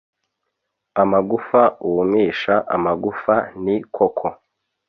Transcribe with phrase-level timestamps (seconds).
[1.01, 4.27] amagufa wumisha amagufa ni koko